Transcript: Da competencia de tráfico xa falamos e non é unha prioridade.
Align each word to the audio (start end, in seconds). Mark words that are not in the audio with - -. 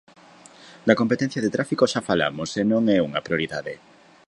Da 0.87 0.97
competencia 1.01 1.43
de 1.43 1.53
tráfico 1.55 1.89
xa 1.91 2.01
falamos 2.09 2.49
e 2.61 2.63
non 2.71 2.83
é 2.97 2.99
unha 3.07 3.23
prioridade. 3.25 3.73